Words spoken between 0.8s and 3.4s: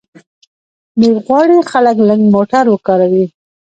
دوی غواړي خلک لږ موټر وکاروي.